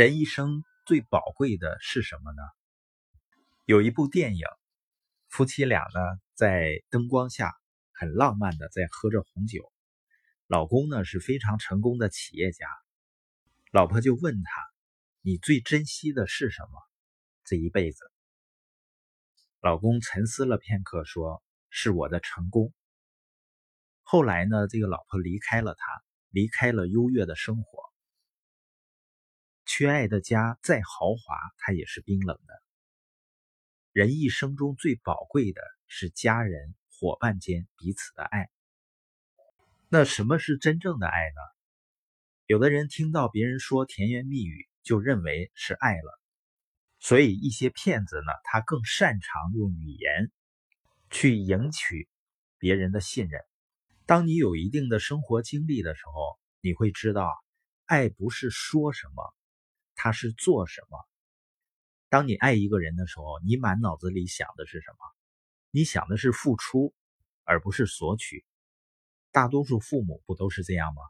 [0.00, 2.42] 人一生最宝贵的是什么呢？
[3.66, 4.46] 有一部电影，
[5.28, 6.00] 夫妻俩呢
[6.32, 7.52] 在灯光下
[7.92, 9.70] 很浪漫的在喝着红酒，
[10.46, 12.66] 老公呢是非常成功的企业家，
[13.72, 14.50] 老婆就问他
[15.20, 16.80] ：“你最珍惜的是什么？
[17.44, 18.10] 这一辈子？”
[19.60, 22.72] 老公沉思了片刻，说：“是我的成功。”
[24.00, 27.89] 后来呢，这个老婆离开了他，离开了优越的生活。
[29.80, 32.62] 缺爱的家再豪华，它也是冰冷的。
[33.92, 38.50] 人一生中最宝贵的是家人、伙伴间彼此的爱。
[39.88, 41.40] 那什么是真正的爱呢？
[42.44, 46.20] 有的人听到别人说甜言蜜语，就认为是爱了。
[46.98, 50.30] 所以一些骗子呢，他更擅长用语言
[51.08, 52.06] 去赢取
[52.58, 53.40] 别人的信任。
[54.04, 57.32] 当你有一定的生活经历的时候，你会知道，
[57.86, 59.34] 爱不是说什么。
[60.02, 60.98] 他是做什么？
[62.08, 64.96] 当你爱一个人的时候，你满脑子里想的是什么？
[65.70, 66.94] 你想的是付出，
[67.44, 68.46] 而不是索取。
[69.30, 71.02] 大多数父母不都是这样吗？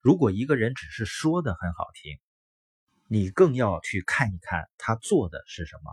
[0.00, 2.20] 如果一个人只是说的很好听，
[3.08, 5.92] 你更要去看一看他做的是什么。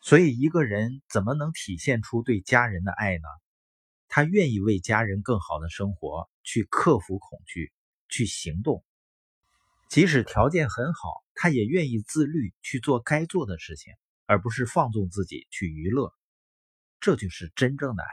[0.00, 3.26] 所以，一个人怎么能体现出对家人的爱呢？
[4.06, 7.72] 他愿意为家人更好的生活，去克服恐惧，
[8.08, 8.84] 去行动。
[9.88, 13.92] 即使条件很好，他也愿意自律去做该做的事情，
[14.26, 16.12] 而不是放纵自己去娱乐。
[17.00, 18.08] 这就是真正的爱。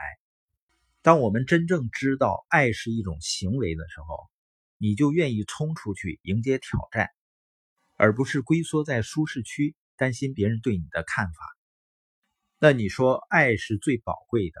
[1.00, 4.30] 当我们真正知道爱是一种行为的时候，
[4.78, 7.10] 你就愿意冲出去迎接挑战，
[7.96, 11.56] 而不是龟缩在舒适区，担心别人对你的看法。
[12.58, 14.60] 那你说爱是最宝贵的，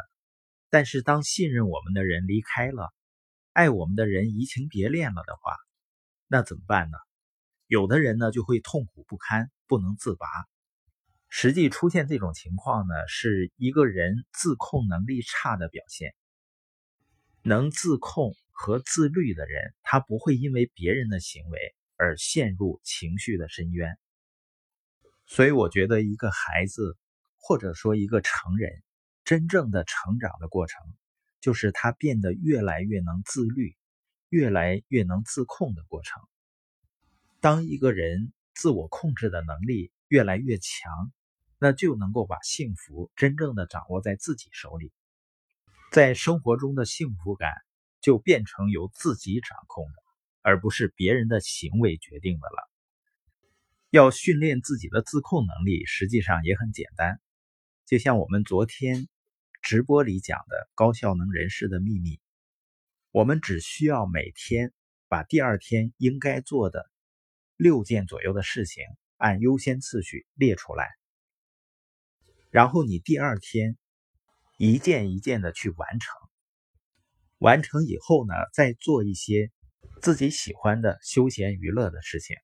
[0.70, 2.92] 但是当信任我们的人离开了，
[3.52, 5.56] 爱我们的人移情别恋了的话，
[6.32, 6.96] 那怎么办呢？
[7.66, 10.26] 有的人呢就会痛苦不堪，不能自拔。
[11.28, 16.14] 实际出现这种情况呢，是一个人自控能力差的表现。
[17.42, 21.58] 能自控和自律的人，他不会因为别人的行为
[21.98, 23.98] 而陷入情绪的深渊。
[25.26, 26.96] 所以，我觉得一个孩子，
[27.36, 28.82] 或者说一个成人，
[29.22, 30.80] 真正的成长的过程，
[31.42, 33.76] 就是他变得越来越能自律，
[34.32, 36.22] 越来越能自控的过程。
[37.38, 41.12] 当一个人自我控制的能力越来越强，
[41.58, 44.90] 那就能够把幸福真正的掌握在自己手里，
[45.90, 47.52] 在生活中的幸福感
[48.00, 50.02] 就变成由自己掌控的，
[50.40, 52.70] 而不是别人的行为决定的了。
[53.90, 57.20] 要训练自己的自控能力，实际上也很简单，
[57.84, 59.08] 就像我们昨天
[59.60, 62.18] 直播里讲的高效能人士的秘密，
[63.12, 64.72] 我们只需要每天
[65.06, 66.90] 把第二天应该做的。
[67.56, 68.82] 六件左右的事情
[69.18, 70.88] 按优先次序列出来，
[72.50, 73.76] 然后你第二天
[74.58, 76.16] 一件一件的去完成。
[77.38, 79.52] 完成以后呢，再做一些
[80.00, 82.34] 自己喜欢的休闲娱乐的事情。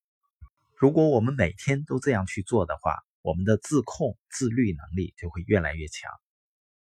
[0.77, 6.13] 如果我们每天都这样去做的话，我们的自控自律能力就会越来越强。